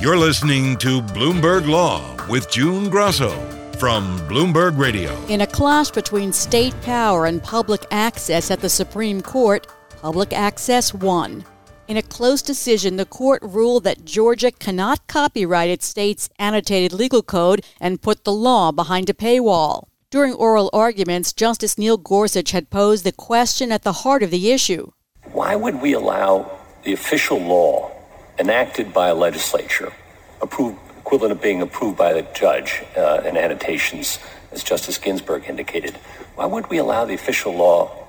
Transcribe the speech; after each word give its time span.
You're 0.00 0.16
listening 0.16 0.76
to 0.76 1.02
Bloomberg 1.02 1.66
Law 1.66 2.14
with 2.28 2.48
June 2.48 2.88
Grasso 2.88 3.30
from 3.78 4.16
Bloomberg 4.28 4.78
Radio. 4.78 5.20
In 5.26 5.40
a 5.40 5.46
clash 5.46 5.90
between 5.90 6.32
state 6.32 6.80
power 6.82 7.26
and 7.26 7.42
public 7.42 7.84
access 7.90 8.52
at 8.52 8.60
the 8.60 8.68
Supreme 8.68 9.20
Court, 9.20 9.66
public 10.00 10.32
access 10.32 10.94
won. 10.94 11.44
In 11.88 11.96
a 11.96 12.02
close 12.02 12.42
decision, 12.42 12.94
the 12.94 13.06
court 13.06 13.42
ruled 13.42 13.82
that 13.84 14.04
Georgia 14.04 14.52
cannot 14.52 15.04
copyright 15.08 15.68
its 15.68 15.88
state's 15.88 16.30
annotated 16.38 16.92
legal 16.92 17.24
code 17.24 17.64
and 17.80 18.00
put 18.00 18.22
the 18.22 18.32
law 18.32 18.70
behind 18.70 19.10
a 19.10 19.14
paywall. 19.14 19.88
During 20.12 20.34
oral 20.34 20.70
arguments, 20.72 21.32
Justice 21.32 21.76
Neil 21.76 21.96
Gorsuch 21.96 22.52
had 22.52 22.70
posed 22.70 23.02
the 23.02 23.10
question 23.10 23.72
at 23.72 23.82
the 23.82 24.04
heart 24.04 24.22
of 24.22 24.30
the 24.30 24.52
issue. 24.52 24.92
Why 25.32 25.56
would 25.56 25.82
we 25.82 25.92
allow 25.92 26.56
the 26.84 26.92
official 26.92 27.38
law 27.38 27.97
enacted 28.38 28.92
by 28.92 29.08
a 29.08 29.14
legislature, 29.14 29.92
approved, 30.40 30.78
equivalent 30.98 31.32
of 31.32 31.42
being 31.42 31.62
approved 31.62 31.96
by 31.96 32.12
the 32.12 32.22
judge 32.34 32.82
uh, 32.96 33.22
in 33.24 33.36
annotations, 33.36 34.18
as 34.52 34.62
Justice 34.62 34.98
Ginsburg 34.98 35.44
indicated, 35.48 35.96
why 36.34 36.46
would 36.46 36.70
we 36.70 36.78
allow 36.78 37.04
the 37.04 37.14
official 37.14 37.54
law 37.54 38.06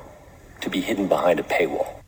to 0.61 0.69
be 0.69 0.81
hidden 0.81 1.07
behind 1.07 1.39
a 1.39 1.43
paywall? 1.43 1.99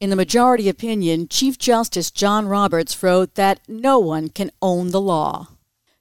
In 0.00 0.10
the 0.10 0.16
majority 0.16 0.68
opinion, 0.68 1.28
Chief 1.28 1.58
Justice 1.58 2.10
John 2.10 2.46
Roberts 2.46 3.02
wrote 3.02 3.34
that 3.34 3.60
no 3.68 3.98
one 3.98 4.28
can 4.28 4.50
own 4.62 4.90
the 4.90 5.00
law. 5.00 5.48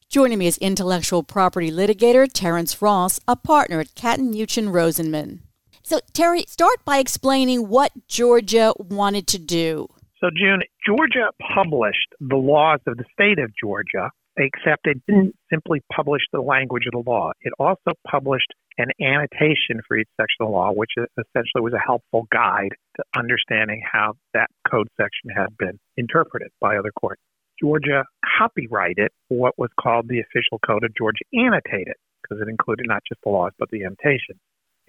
Joining 0.07 0.37
me 0.37 0.47
is 0.47 0.57
intellectual 0.59 1.23
property 1.23 1.69
litigator 1.69 2.31
Terence 2.31 2.81
Ross, 2.81 3.19
a 3.27 3.35
partner 3.35 3.79
at 3.79 3.95
Katten 3.95 4.33
Muchin 4.33 4.69
Rosenman. 4.71 5.39
So, 5.83 5.99
Terry, 6.13 6.45
start 6.47 6.85
by 6.85 6.99
explaining 6.99 7.67
what 7.67 8.07
Georgia 8.07 8.73
wanted 8.77 9.25
to 9.27 9.39
do. 9.39 9.89
So, 10.19 10.29
June, 10.35 10.61
Georgia 10.85 11.29
published 11.55 12.09
the 12.19 12.37
laws 12.37 12.79
of 12.87 12.97
the 12.97 13.05
state 13.13 13.37
of 13.37 13.51
Georgia, 13.59 14.09
except 14.35 14.87
it 14.87 14.97
didn't 15.07 15.35
simply 15.49 15.81
publish 15.93 16.23
the 16.33 16.41
language 16.41 16.85
of 16.87 16.93
the 16.93 17.09
law. 17.09 17.31
It 17.41 17.53
also 17.59 17.93
published 18.09 18.51
an 18.79 18.87
annotation 18.99 19.81
for 19.87 19.97
each 19.97 20.09
section 20.19 20.41
of 20.41 20.47
the 20.47 20.53
law, 20.53 20.71
which 20.71 20.91
essentially 20.97 21.61
was 21.61 21.73
a 21.73 21.85
helpful 21.85 22.27
guide 22.31 22.73
to 22.95 23.03
understanding 23.15 23.81
how 23.91 24.13
that 24.33 24.47
code 24.69 24.87
section 24.99 25.29
had 25.35 25.55
been 25.57 25.79
interpreted 25.97 26.49
by 26.59 26.77
other 26.77 26.91
courts. 26.99 27.21
Georgia 27.61 28.03
copyrighted 28.37 29.09
what 29.29 29.53
was 29.57 29.69
called 29.79 30.07
the 30.07 30.19
official 30.19 30.59
code 30.65 30.83
of 30.83 30.95
Georgia 30.97 31.25
annotated, 31.33 31.95
because 32.21 32.41
it 32.41 32.49
included 32.49 32.87
not 32.87 33.03
just 33.07 33.21
the 33.23 33.29
laws, 33.29 33.51
but 33.59 33.69
the 33.69 33.83
annotation 33.83 34.39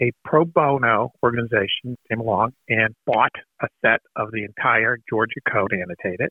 a 0.00 0.12
pro 0.24 0.44
bono 0.44 1.12
organization 1.22 1.96
came 2.08 2.20
along 2.20 2.52
and 2.68 2.94
bought 3.06 3.32
a 3.60 3.68
set 3.84 4.00
of 4.16 4.30
the 4.32 4.44
entire 4.44 4.98
Georgia 5.08 5.40
Code 5.50 5.72
annotated, 5.72 6.30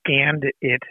scanned 0.00 0.44
it 0.60 0.82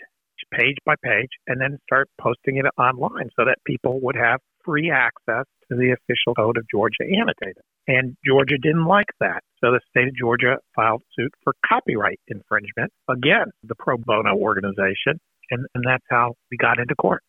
page 0.54 0.78
by 0.86 0.96
page, 1.04 1.30
and 1.48 1.60
then 1.60 1.80
start 1.84 2.10
posting 2.20 2.58
it 2.58 2.66
online 2.78 3.30
so 3.36 3.46
that 3.46 3.58
people 3.66 4.00
would 4.02 4.16
have 4.16 4.40
free 4.64 4.92
access 4.92 5.46
to 5.70 5.78
the 5.78 5.92
official 5.92 6.34
code 6.36 6.58
of 6.58 6.66
Georgia 6.70 7.04
annotated. 7.04 7.64
And 7.88 8.16
Georgia 8.26 8.58
didn't 8.62 8.86
like 8.86 9.12
that. 9.20 9.44
So 9.60 9.72
the 9.72 9.82
state 9.90 10.08
of 10.08 10.16
Georgia 10.16 10.58
filed 10.76 11.02
suit 11.18 11.34
for 11.44 11.54
copyright 11.68 12.20
infringement 12.28 12.92
against 13.10 13.54
the 13.64 13.76
pro 13.76 13.98
bono 13.98 14.36
organization. 14.36 15.20
And, 15.52 15.66
and 15.76 15.84
that's 15.86 16.06
how 16.10 16.36
we 16.50 16.58
got 16.58 16.80
into 16.80 16.96
court. 16.96 17.22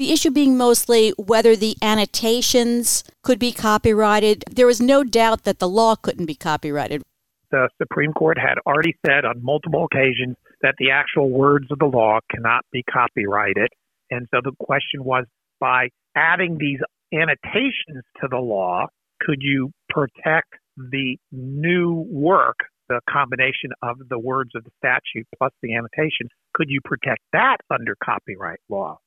The 0.00 0.12
issue 0.12 0.30
being 0.30 0.56
mostly 0.56 1.10
whether 1.18 1.54
the 1.54 1.76
annotations 1.82 3.04
could 3.22 3.38
be 3.38 3.52
copyrighted. 3.52 4.44
There 4.50 4.66
was 4.66 4.80
no 4.80 5.04
doubt 5.04 5.44
that 5.44 5.58
the 5.58 5.68
law 5.68 5.94
couldn't 5.94 6.24
be 6.24 6.34
copyrighted. 6.34 7.02
The 7.50 7.68
Supreme 7.76 8.14
Court 8.14 8.38
had 8.38 8.54
already 8.66 8.96
said 9.04 9.26
on 9.26 9.44
multiple 9.44 9.84
occasions 9.84 10.36
that 10.62 10.76
the 10.78 10.90
actual 10.90 11.28
words 11.28 11.66
of 11.70 11.80
the 11.80 11.84
law 11.84 12.20
cannot 12.30 12.64
be 12.72 12.82
copyrighted. 12.82 13.68
And 14.10 14.26
so 14.30 14.40
the 14.42 14.52
question 14.58 15.04
was 15.04 15.26
by 15.60 15.90
adding 16.16 16.56
these 16.58 16.80
annotations 17.12 18.02
to 18.22 18.28
the 18.30 18.38
law, 18.38 18.86
could 19.20 19.42
you 19.42 19.70
protect 19.90 20.54
the 20.78 21.18
new 21.30 22.06
work, 22.10 22.56
the 22.88 23.02
combination 23.06 23.72
of 23.82 23.98
the 24.08 24.18
words 24.18 24.52
of 24.54 24.64
the 24.64 24.70
statute 24.78 25.26
plus 25.36 25.52
the 25.60 25.74
annotation? 25.74 26.30
Could 26.54 26.70
you 26.70 26.80
protect 26.82 27.20
that 27.34 27.58
under 27.70 27.94
copyright 28.02 28.60
law? 28.70 28.98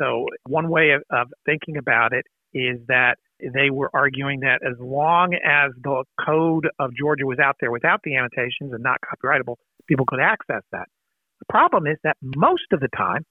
So, 0.00 0.26
one 0.46 0.68
way 0.68 0.90
of, 0.90 1.02
of 1.10 1.28
thinking 1.46 1.76
about 1.76 2.12
it 2.12 2.24
is 2.52 2.78
that 2.88 3.16
they 3.40 3.70
were 3.70 3.90
arguing 3.92 4.40
that 4.40 4.60
as 4.64 4.78
long 4.78 5.34
as 5.34 5.72
the 5.82 6.04
code 6.24 6.68
of 6.78 6.90
Georgia 6.96 7.26
was 7.26 7.38
out 7.38 7.56
there 7.60 7.70
without 7.70 8.00
the 8.04 8.16
annotations 8.16 8.72
and 8.72 8.82
not 8.82 8.98
copyrightable, 9.02 9.56
people 9.88 10.06
could 10.06 10.20
access 10.20 10.62
that. 10.72 10.86
The 11.40 11.46
problem 11.48 11.86
is 11.86 11.98
that 12.04 12.16
most 12.22 12.72
of 12.72 12.80
the 12.80 12.88
time, 12.96 13.24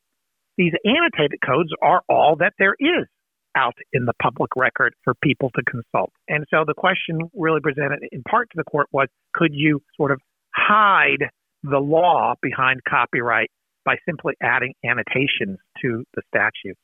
these 0.57 0.73
annotated 0.85 1.39
codes 1.45 1.69
are 1.81 2.01
all 2.09 2.35
that 2.39 2.53
there 2.59 2.75
is 2.79 3.07
out 3.55 3.75
in 3.91 4.05
the 4.05 4.13
public 4.21 4.51
record 4.55 4.93
for 5.03 5.13
people 5.23 5.49
to 5.55 5.61
consult. 5.63 6.11
And 6.27 6.45
so 6.49 6.63
the 6.65 6.73
question 6.73 7.19
really 7.33 7.59
presented 7.61 7.99
in 8.11 8.23
part 8.23 8.49
to 8.51 8.57
the 8.57 8.63
court 8.63 8.87
was 8.91 9.07
could 9.33 9.51
you 9.53 9.81
sort 9.95 10.11
of 10.11 10.19
hide 10.55 11.29
the 11.63 11.79
law 11.79 12.33
behind 12.41 12.81
copyright 12.87 13.49
by 13.85 13.95
simply 14.05 14.33
adding 14.41 14.73
annotations 14.85 15.59
to 15.81 16.03
the 16.15 16.21
statutes. 16.27 16.79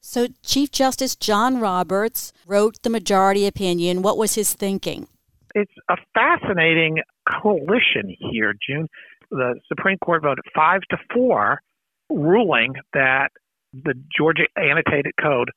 So, 0.00 0.28
Chief 0.42 0.70
Justice 0.70 1.16
John 1.16 1.60
Roberts 1.60 2.32
wrote 2.46 2.82
the 2.82 2.90
majority 2.90 3.46
opinion. 3.46 4.02
What 4.02 4.16
was 4.16 4.34
his 4.34 4.54
thinking? 4.54 5.08
It's 5.54 5.72
a 5.88 5.96
fascinating 6.14 6.98
coalition 7.42 8.14
here, 8.30 8.54
June. 8.66 8.88
The 9.30 9.60
Supreme 9.66 9.98
Court 9.98 10.22
voted 10.22 10.44
five 10.54 10.82
to 10.90 10.98
four, 11.12 11.60
ruling 12.08 12.74
that 12.94 13.30
the 13.72 13.94
Georgia 14.16 14.44
Annotated 14.56 15.12
Code 15.20 15.50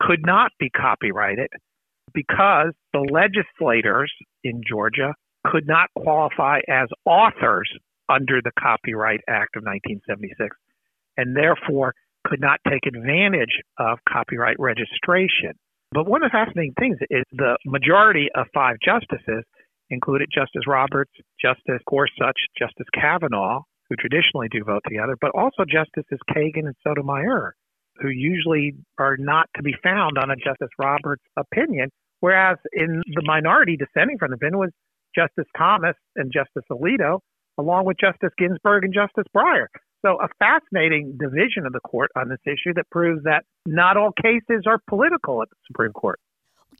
could 0.00 0.24
not 0.24 0.52
be 0.58 0.70
copyrighted 0.70 1.48
because 2.12 2.72
the 2.92 3.00
legislators 3.00 4.12
in 4.44 4.62
Georgia 4.68 5.14
could 5.44 5.66
not 5.66 5.88
qualify 5.96 6.60
as 6.68 6.88
authors 7.04 7.70
under 8.08 8.40
the 8.42 8.52
Copyright 8.58 9.20
Act 9.28 9.56
of 9.56 9.62
1976 9.62 10.56
and 11.16 11.36
therefore 11.36 11.94
could 12.26 12.40
not 12.40 12.60
take 12.68 12.86
advantage 12.86 13.62
of 13.78 13.98
copyright 14.08 14.56
registration. 14.58 15.52
But 15.92 16.06
one 16.06 16.22
of 16.22 16.30
the 16.30 16.36
fascinating 16.36 16.74
things 16.78 16.98
is 17.10 17.24
the 17.32 17.56
majority 17.64 18.28
of 18.34 18.46
five 18.52 18.76
justices 18.84 19.44
included 19.90 20.28
Justice 20.34 20.66
Roberts, 20.66 21.12
Justice 21.40 21.80
Gorsuch, 21.88 22.38
Justice 22.58 22.86
Kavanaugh, 22.92 23.62
who 23.88 23.96
traditionally 23.96 24.48
do 24.50 24.64
vote 24.64 24.82
together, 24.86 25.16
but 25.20 25.30
also 25.34 25.64
Justices 25.64 26.18
Kagan 26.28 26.66
and 26.66 26.74
Sotomayor, 26.82 27.54
who 28.00 28.08
usually 28.08 28.74
are 28.98 29.16
not 29.16 29.48
to 29.56 29.62
be 29.62 29.74
found 29.82 30.18
on 30.18 30.30
a 30.30 30.36
Justice 30.36 30.74
Roberts 30.78 31.22
opinion, 31.36 31.90
whereas 32.18 32.58
in 32.72 33.02
the 33.14 33.22
minority 33.24 33.76
dissenting 33.76 34.18
from 34.18 34.30
the 34.30 34.36
opinion 34.36 34.58
was 34.58 34.72
Justice 35.14 35.46
Thomas 35.56 35.94
and 36.16 36.32
Justice 36.32 36.64
Alito, 36.70 37.20
along 37.58 37.86
with 37.86 37.98
Justice 37.98 38.32
Ginsburg 38.38 38.84
and 38.84 38.94
Justice 38.94 39.26
Breyer. 39.34 39.66
So, 40.02 40.20
a 40.20 40.28
fascinating 40.38 41.16
division 41.18 41.66
of 41.66 41.72
the 41.72 41.80
court 41.80 42.10
on 42.16 42.28
this 42.28 42.38
issue 42.46 42.74
that 42.74 42.88
proves 42.90 43.24
that 43.24 43.44
not 43.66 43.96
all 43.96 44.12
cases 44.12 44.64
are 44.66 44.78
political 44.88 45.42
at 45.42 45.50
the 45.50 45.56
Supreme 45.66 45.92
Court. 45.92 46.20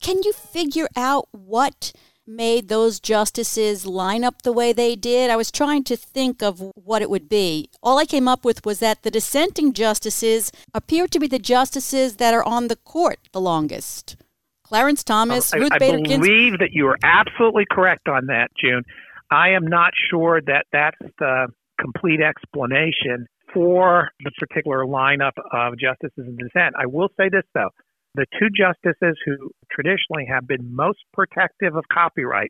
Can 0.01 0.21
you 0.23 0.31
figure 0.31 0.87
out 0.95 1.27
what 1.31 1.91
made 2.25 2.67
those 2.67 2.99
justices 2.99 3.85
line 3.85 4.23
up 4.23 4.43
the 4.43 4.51
way 4.51 4.71
they 4.71 4.95
did? 4.95 5.31
I 5.31 5.35
was 5.35 5.51
trying 5.51 5.83
to 5.85 5.95
think 5.95 6.43
of 6.43 6.61
what 6.75 7.01
it 7.01 7.09
would 7.09 7.27
be. 7.27 7.69
All 7.81 7.97
I 7.97 8.05
came 8.05 8.27
up 8.27 8.45
with 8.45 8.65
was 8.65 8.79
that 8.79 9.03
the 9.03 9.11
dissenting 9.11 9.73
justices 9.73 10.51
appear 10.73 11.07
to 11.07 11.19
be 11.19 11.27
the 11.27 11.39
justices 11.39 12.17
that 12.17 12.33
are 12.33 12.43
on 12.43 12.67
the 12.67 12.75
court 12.75 13.19
the 13.31 13.41
longest. 13.41 14.15
Clarence 14.63 15.01
oh, 15.07 15.13
Thomas, 15.13 15.53
Ruth 15.53 15.71
I, 15.71 15.77
Bader 15.79 15.97
Ginsburg. 15.99 16.29
I 16.29 16.33
believe 16.33 16.59
that 16.59 16.73
you 16.73 16.87
are 16.87 16.97
absolutely 17.01 17.65
correct 17.71 18.07
on 18.07 18.25
that, 18.27 18.51
June. 18.59 18.83
I 19.29 19.49
am 19.49 19.67
not 19.67 19.91
sure 20.09 20.41
that 20.41 20.65
that's 20.71 20.97
the 21.19 21.47
complete 21.79 22.21
explanation 22.21 23.27
for 23.53 24.09
the 24.23 24.31
particular 24.39 24.85
lineup 24.85 25.33
of 25.51 25.77
justices 25.77 26.25
in 26.27 26.37
dissent. 26.37 26.75
I 26.77 26.85
will 26.85 27.09
say 27.17 27.29
this, 27.29 27.43
though. 27.53 27.69
The 28.15 28.25
two 28.39 28.47
justices 28.49 29.17
who 29.25 29.51
traditionally 29.71 30.25
have 30.27 30.47
been 30.47 30.75
most 30.75 30.99
protective 31.13 31.75
of 31.75 31.83
copyright 31.91 32.49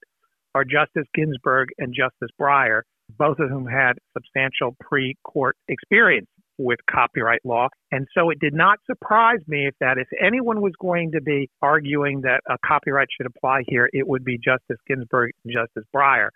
are 0.55 0.63
Justice 0.63 1.07
Ginsburg 1.13 1.69
and 1.77 1.93
Justice 1.93 2.29
Breyer, 2.39 2.81
both 3.17 3.39
of 3.39 3.49
whom 3.49 3.65
had 3.65 3.93
substantial 4.13 4.75
pre 4.79 5.15
court 5.23 5.57
experience 5.67 6.27
with 6.57 6.79
copyright 6.89 7.41
law. 7.43 7.67
And 7.91 8.07
so 8.15 8.29
it 8.29 8.39
did 8.39 8.53
not 8.53 8.79
surprise 8.85 9.39
me 9.47 9.67
if 9.67 9.75
that 9.79 9.97
if 9.97 10.07
anyone 10.23 10.61
was 10.61 10.73
going 10.79 11.11
to 11.11 11.21
be 11.21 11.49
arguing 11.61 12.21
that 12.21 12.41
a 12.49 12.57
copyright 12.65 13.09
should 13.15 13.27
apply 13.27 13.63
here, 13.67 13.89
it 13.93 14.07
would 14.07 14.23
be 14.23 14.37
Justice 14.37 14.79
Ginsburg 14.87 15.31
and 15.43 15.53
Justice 15.53 15.87
Breyer. 15.93 16.29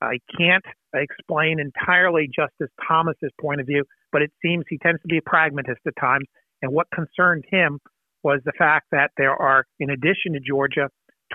I 0.00 0.18
can't 0.38 0.64
explain 0.94 1.58
entirely 1.58 2.28
Justice 2.34 2.72
Thomas's 2.86 3.32
point 3.40 3.60
of 3.60 3.66
view, 3.66 3.84
but 4.12 4.22
it 4.22 4.32
seems 4.42 4.64
he 4.68 4.78
tends 4.78 5.00
to 5.02 5.08
be 5.08 5.18
a 5.18 5.22
pragmatist 5.22 5.80
at 5.86 5.94
times. 5.98 6.26
And 6.62 6.72
what 6.72 6.86
concerned 6.94 7.44
him 7.50 7.78
was 8.22 8.40
the 8.44 8.52
fact 8.58 8.86
that 8.92 9.10
there 9.16 9.34
are, 9.34 9.64
in 9.78 9.90
addition 9.90 10.32
to 10.32 10.40
Georgia, 10.40 10.88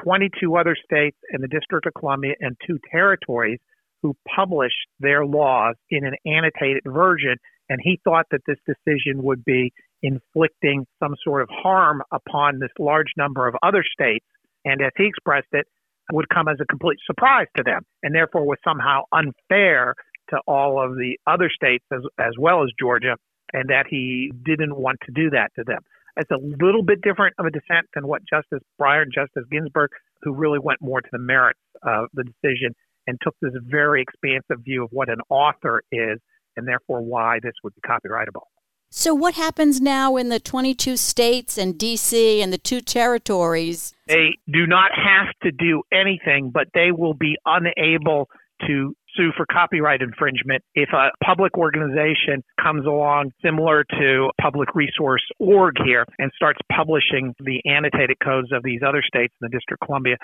22 0.04 0.56
other 0.56 0.76
states 0.76 1.18
and 1.32 1.44
the 1.44 1.48
District 1.48 1.86
of 1.86 1.94
Columbia 1.94 2.34
and 2.40 2.56
two 2.68 2.80
territories 2.92 3.60
who 4.02 4.16
publish 4.36 4.72
their 5.00 5.26
laws 5.26 5.76
in 5.90 6.06
an 6.06 6.16
annotated 6.26 6.84
version. 6.86 7.36
And 7.70 7.80
he 7.82 8.00
thought 8.04 8.26
that 8.32 8.42
this 8.48 8.58
decision 8.66 9.24
would 9.24 9.46
be 9.46 9.72
inflicting 10.04 10.86
some 11.02 11.16
sort 11.24 11.42
of 11.42 11.50
harm 11.52 12.02
upon 12.12 12.60
this 12.60 12.72
large 12.80 13.14
number 13.18 13.48
of 13.48 13.56
other 13.62 13.84
states. 13.84 14.26
And 14.66 14.82
as 14.82 14.92
he 14.98 15.06
expressed 15.06 15.48
it, 15.52 15.68
would 16.12 16.30
come 16.30 16.48
as 16.48 16.58
a 16.62 16.66
complete 16.66 17.00
surprise 17.06 17.48
to 17.58 17.64
them 17.64 17.82
and 18.04 18.14
therefore 18.14 18.46
was 18.46 18.58
somehow 18.64 19.04
unfair 19.12 19.96
to 20.30 20.40
all 20.48 20.84
of 20.84 20.96
the 20.96 21.18
other 21.28 21.50
states 21.54 21.86
as, 21.94 22.02
as 22.20 22.34
well 22.40 22.64
as 22.64 22.70
Georgia, 22.80 23.16
and 23.54 23.70
that 23.70 23.86
he 23.90 24.32
didn't 24.44 24.76
want 24.76 24.98
to 25.06 25.12
do 25.12 25.30
that 25.30 25.52
to 25.58 25.64
them. 25.66 25.80
It's 26.18 26.32
a 26.32 26.38
little 26.38 26.84
bit 26.84 27.02
different 27.02 27.36
of 27.40 27.46
a 27.46 27.52
dissent 27.52 27.88
than 27.94 28.08
what 28.08 28.22
Justice 28.28 28.64
Breyer 28.80 29.04
and 29.04 29.14
Justice 29.14 29.44
Ginsburg, 29.52 29.92
who 30.22 30.34
really 30.34 30.60
went 30.60 30.82
more 30.82 31.02
to 31.02 31.10
the 31.12 31.20
merits 31.20 31.60
of 31.84 32.08
the 32.14 32.24
decision 32.24 32.74
and 33.08 33.18
took 33.22 33.36
this 33.42 33.54
very 33.66 34.02
expansive 34.02 34.64
view 34.64 34.84
of 34.84 34.90
what 34.92 35.10
an 35.10 35.20
author 35.30 35.82
is 35.92 36.20
and 36.58 36.68
therefore 36.68 37.02
why 37.02 37.40
this 37.42 37.54
would 37.64 37.74
be 37.76 37.82
copyrightable. 37.82 38.44
So, 38.94 39.16
what 39.16 39.36
happens 39.36 39.80
now 39.80 40.18
in 40.18 40.28
the 40.28 40.40
22 40.40 40.98
states 40.98 41.58
and 41.58 41.76
DC 41.76 42.44
and 42.44 42.52
the 42.52 42.58
two 42.58 42.82
territories? 42.82 43.94
They 44.06 44.38
do 44.52 44.68
not 44.68 44.92
have 44.94 45.28
to 45.44 45.52
do 45.52 45.84
anything, 45.94 46.52
but 46.54 46.68
they 46.74 46.92
will 46.92 47.14
be 47.14 47.38
unable 47.46 48.28
to 48.68 48.94
sue 49.16 49.32
for 49.38 49.46
copyright 49.46 50.02
infringement 50.02 50.62
if 50.76 50.90
a 50.94 51.10
public 51.24 51.58
organization 51.58 52.44
comes 52.62 52.86
along 52.86 53.32
similar 53.42 53.86
to 53.92 54.30
Public 54.42 54.76
Resource 54.76 55.24
Org 55.40 55.76
here 55.86 56.06
and 56.20 56.30
starts 56.36 56.60
publishing 56.70 57.34
the 57.40 57.62
annotated 57.66 58.18
codes 58.22 58.52
of 58.52 58.62
these 58.62 58.82
other 58.86 59.02
states 59.02 59.34
in 59.42 59.48
the 59.50 59.58
District 59.58 59.82
of 59.82 59.86
Columbia. 59.88 60.18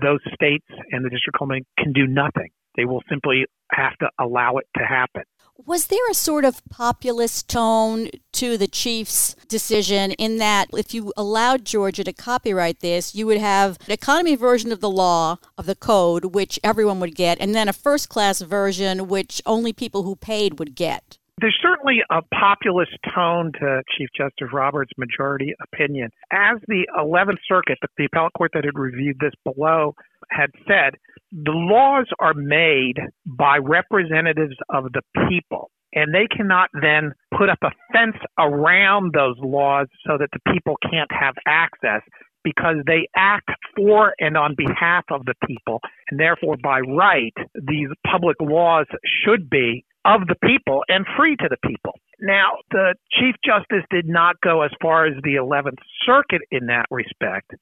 Those 0.00 0.20
states 0.32 0.66
and 0.92 1.04
the 1.04 1.10
District 1.10 1.34
of 1.34 1.38
Columbia 1.38 1.62
can 1.76 1.92
do 1.92 2.06
nothing. 2.06 2.50
They 2.76 2.84
will 2.84 3.02
simply 3.10 3.46
have 3.72 3.96
to 3.98 4.08
allow 4.18 4.58
it 4.58 4.66
to 4.78 4.84
happen. 4.84 5.22
Was 5.64 5.86
there 5.86 6.10
a 6.10 6.14
sort 6.14 6.44
of 6.44 6.60
populist 6.70 7.48
tone 7.48 8.08
to 8.32 8.58
the 8.58 8.66
chief's 8.66 9.34
decision 9.46 10.10
in 10.12 10.38
that 10.38 10.68
if 10.72 10.92
you 10.92 11.12
allowed 11.16 11.64
Georgia 11.64 12.02
to 12.02 12.12
copyright 12.12 12.80
this, 12.80 13.14
you 13.14 13.26
would 13.26 13.38
have 13.38 13.78
an 13.86 13.92
economy 13.92 14.34
version 14.34 14.72
of 14.72 14.80
the 14.80 14.90
law, 14.90 15.38
of 15.56 15.66
the 15.66 15.76
code, 15.76 16.34
which 16.34 16.58
everyone 16.64 16.98
would 16.98 17.14
get, 17.14 17.38
and 17.40 17.54
then 17.54 17.68
a 17.68 17.72
first 17.72 18.08
class 18.08 18.40
version, 18.40 19.06
which 19.06 19.40
only 19.46 19.72
people 19.72 20.02
who 20.02 20.16
paid 20.16 20.58
would 20.58 20.74
get? 20.74 21.18
There's 21.40 21.58
certainly 21.62 22.00
a 22.10 22.22
populist 22.34 22.96
tone 23.14 23.52
to 23.60 23.82
Chief 23.96 24.08
Justice 24.16 24.52
Roberts' 24.52 24.92
majority 24.96 25.54
opinion. 25.62 26.10
As 26.32 26.58
the 26.68 26.86
11th 26.98 27.38
Circuit, 27.48 27.78
the 27.96 28.04
appellate 28.04 28.32
court 28.36 28.50
that 28.54 28.64
had 28.64 28.78
reviewed 28.78 29.18
this 29.20 29.32
below, 29.44 29.94
had 30.30 30.50
said, 30.66 30.98
the 31.32 31.52
laws 31.52 32.06
are 32.20 32.34
made 32.34 32.98
by 33.24 33.56
representatives 33.56 34.56
of 34.68 34.92
the 34.92 35.02
people. 35.28 35.70
And 35.94 36.14
they 36.14 36.26
cannot 36.34 36.70
then 36.80 37.12
put 37.36 37.50
up 37.50 37.58
a 37.62 37.70
fence 37.92 38.16
around 38.38 39.12
those 39.14 39.36
laws 39.38 39.88
so 40.06 40.16
that 40.18 40.28
the 40.32 40.52
people 40.52 40.76
can't 40.90 41.10
have 41.12 41.34
access 41.46 42.00
because 42.44 42.76
they 42.86 43.08
act 43.16 43.48
for 43.76 44.14
and 44.18 44.36
on 44.36 44.54
behalf 44.56 45.04
of 45.10 45.24
the 45.24 45.34
people. 45.46 45.80
And 46.10 46.18
therefore, 46.18 46.56
by 46.62 46.80
right, 46.80 47.34
these 47.54 47.88
public 48.10 48.36
laws 48.40 48.86
should 49.24 49.48
be 49.48 49.84
of 50.04 50.22
the 50.26 50.36
people 50.44 50.82
and 50.88 51.06
free 51.16 51.36
to 51.36 51.48
the 51.48 51.68
people. 51.68 51.92
Now, 52.20 52.56
the 52.70 52.94
Chief 53.12 53.34
Justice 53.44 53.84
did 53.90 54.06
not 54.06 54.36
go 54.42 54.62
as 54.62 54.70
far 54.80 55.06
as 55.06 55.14
the 55.22 55.34
11th 55.34 55.78
Circuit 56.06 56.42
in 56.50 56.66
that 56.66 56.86
respect, 56.90 57.52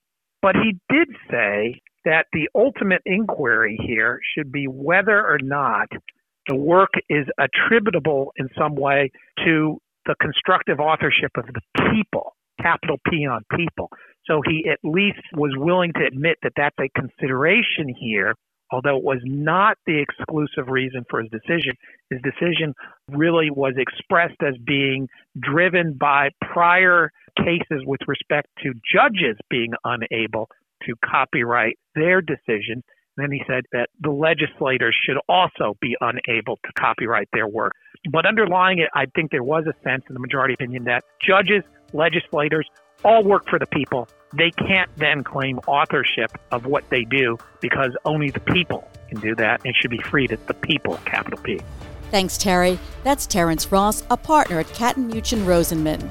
but 0.41 0.55
he 0.55 0.79
did 0.89 1.09
say 1.31 1.81
that 2.05 2.27
the 2.33 2.49
ultimate 2.55 3.03
inquiry 3.05 3.79
here 3.87 4.21
should 4.35 4.51
be 4.51 4.67
whether 4.67 5.19
or 5.19 5.39
not 5.43 5.89
the 6.49 6.57
work 6.57 6.91
is 7.09 7.27
attributable 7.39 8.33
in 8.37 8.49
some 8.59 8.75
way 8.75 9.11
to 9.45 9.79
the 10.07 10.15
constructive 10.21 10.81
authorship 10.81 11.31
of 11.37 11.45
the 11.47 11.61
people, 11.93 12.35
capital 12.61 12.97
P 13.09 13.27
on 13.27 13.43
people. 13.57 13.91
So 14.27 14.43
he 14.47 14.69
at 14.71 14.79
least 14.83 15.21
was 15.35 15.53
willing 15.57 15.93
to 15.95 16.07
admit 16.07 16.39
that 16.43 16.53
that's 16.57 16.77
a 16.81 16.89
consideration 16.99 17.95
here, 17.99 18.35
although 18.73 18.97
it 18.97 19.05
was 19.05 19.21
not 19.25 19.77
the 19.87 20.01
exclusive 20.01 20.69
reason 20.69 21.05
for 21.11 21.21
his 21.21 21.31
decision. 21.31 21.75
His 22.11 22.21
decision 22.23 22.75
really 23.09 23.51
was 23.51 23.75
expressed 23.77 24.43
as 24.43 24.55
being 24.65 25.09
driven 25.39 25.95
by 25.95 26.31
prior 26.41 27.11
cases 27.37 27.83
with 27.87 28.01
respect 28.07 28.49
to 28.63 28.73
judges 28.93 29.37
being 29.49 29.73
unable 29.85 30.49
to 30.87 30.95
copyright 31.05 31.79
their 31.95 32.21
decisions. 32.21 32.85
Then 33.17 33.33
he 33.33 33.43
said 33.47 33.65
that 33.73 33.89
the 34.01 34.11
legislators 34.11 34.97
should 35.05 35.19
also 35.29 35.77
be 35.81 35.97
unable 36.01 36.57
to 36.57 36.73
copyright 36.79 37.29
their 37.33 37.47
work. 37.47 37.73
But 38.11 38.25
underlying 38.25 38.79
it, 38.79 38.89
I 38.95 39.07
think 39.15 39.31
there 39.31 39.43
was 39.43 39.65
a 39.67 39.75
sense 39.83 40.05
in 40.09 40.15
the 40.15 40.21
majority 40.21 40.55
opinion 40.55 40.85
that 40.85 41.05
judges, 41.27 41.63
legislators, 41.93 42.67
all 43.05 43.25
work 43.25 43.49
for 43.49 43.59
the 43.59 43.67
people. 43.67 44.09
They 44.37 44.51
can't 44.51 44.91
then 44.97 45.25
claim 45.25 45.59
authorship 45.67 46.31
of 46.53 46.67
what 46.67 46.89
they 46.91 47.05
do 47.05 47.37
because 47.61 47.97
only 48.05 48.31
the 48.31 48.41
people 48.41 48.89
can 49.09 49.21
do 49.21 49.35
that 49.35 49.63
and 49.65 49.75
should 49.75 49.91
be 49.91 50.01
free 50.03 50.29
to 50.29 50.37
the 50.47 50.55
people, 50.55 50.99
capital 51.05 51.41
P. 51.43 51.61
Thanks, 52.11 52.39
Terry. 52.39 52.79
That's 53.05 53.27
Terence 53.27 53.71
Ross, 53.71 54.03
a 54.11 54.17
partner 54.17 54.61
at 54.61 54.67
Katten 54.69 55.11
Muchin 55.13 55.45
Rosenman. 55.45 56.11